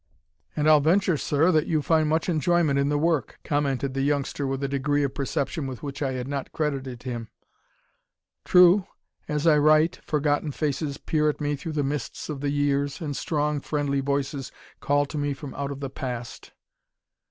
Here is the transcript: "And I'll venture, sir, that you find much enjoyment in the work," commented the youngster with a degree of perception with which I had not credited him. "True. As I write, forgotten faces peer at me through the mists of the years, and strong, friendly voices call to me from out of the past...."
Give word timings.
"And 0.55 0.67
I'll 0.67 0.79
venture, 0.79 1.15
sir, 1.15 1.51
that 1.51 1.67
you 1.67 1.83
find 1.83 2.09
much 2.09 2.27
enjoyment 2.27 2.79
in 2.79 2.89
the 2.89 2.97
work," 2.97 3.37
commented 3.43 3.93
the 3.93 4.01
youngster 4.01 4.47
with 4.47 4.63
a 4.63 4.67
degree 4.67 5.03
of 5.03 5.13
perception 5.13 5.67
with 5.67 5.83
which 5.83 6.01
I 6.01 6.13
had 6.13 6.27
not 6.27 6.51
credited 6.51 7.03
him. 7.03 7.29
"True. 8.43 8.87
As 9.27 9.45
I 9.45 9.59
write, 9.59 9.99
forgotten 10.03 10.53
faces 10.53 10.97
peer 10.97 11.29
at 11.29 11.39
me 11.39 11.55
through 11.55 11.73
the 11.73 11.83
mists 11.83 12.29
of 12.29 12.41
the 12.41 12.49
years, 12.49 12.99
and 12.99 13.15
strong, 13.15 13.59
friendly 13.61 13.99
voices 13.99 14.51
call 14.79 15.05
to 15.05 15.19
me 15.19 15.35
from 15.35 15.53
out 15.53 15.69
of 15.69 15.81
the 15.81 15.89
past...." 15.91 16.51